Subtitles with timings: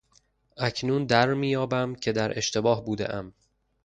[0.57, 3.33] اکنون درمییابم که در اشتباه بودهام.